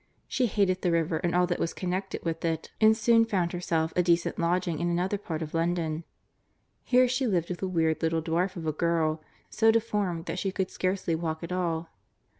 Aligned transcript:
She 0.27 0.47
hated 0.47 0.81
the 0.81 0.89
river 0.91 1.17
and 1.17 1.35
all 1.35 1.45
that 1.45 1.59
was 1.59 1.75
connected 1.75 2.25
with 2.25 2.43
it, 2.43 2.71
and 2.81 2.97
soon 2.97 3.23
found 3.23 3.51
herself 3.51 3.93
a 3.95 4.01
decent 4.01 4.39
lodging 4.39 4.79
in 4.79 4.89
another 4.89 5.19
part 5.19 5.43
of 5.43 5.53
London. 5.53 6.05
Here 6.83 7.07
she 7.07 7.27
lived 7.27 7.49
with 7.49 7.61
a 7.61 7.67
weird 7.67 8.01
little 8.01 8.23
dwarf 8.23 8.55
of 8.55 8.65
a 8.65 8.71
girl, 8.73 9.21
so 9.51 9.69
deformed 9.69 10.25
that 10.25 10.39
she 10.39 10.51
could 10.51 10.71
scarcely 10.71 11.13
walk 11.13 11.43
at 11.43 11.51
all. 11.51 11.89